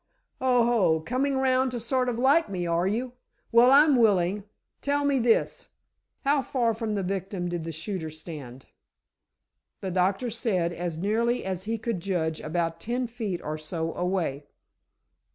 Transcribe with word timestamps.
"Oho, 0.41 1.01
coming 1.01 1.37
round 1.37 1.69
to 1.73 1.79
sort 1.79 2.09
of 2.09 2.17
like 2.17 2.49
me, 2.49 2.65
are 2.65 2.87
you? 2.87 3.13
Well, 3.51 3.69
I'm 3.69 3.95
willing. 3.95 4.45
Tell 4.81 5.05
me 5.05 5.19
this: 5.19 5.67
how 6.23 6.41
far 6.41 6.73
from 6.73 6.95
the 6.95 7.03
victim 7.03 7.49
did 7.49 7.65
the 7.65 7.71
shooter 7.71 8.09
stand?" 8.09 8.65
"The 9.81 9.91
doctor 9.91 10.31
said, 10.31 10.73
as 10.73 10.97
nearly 10.97 11.45
as 11.45 11.65
he 11.65 11.77
could 11.77 11.99
judge, 11.99 12.39
about 12.41 12.79
ten 12.79 13.05
feet 13.05 13.43
or 13.43 13.59
so 13.59 13.93
away." 13.93 14.47